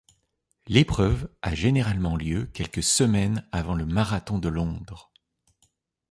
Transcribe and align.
L'épreuve 0.65 1.29
a 1.43 1.53
généralement 1.53 2.15
lieu 2.15 2.47
quelques 2.55 2.81
semaines 2.81 3.47
avant 3.51 3.75
le 3.75 3.85
marathon 3.85 4.39
de 4.39 4.49
Londres. 4.49 5.11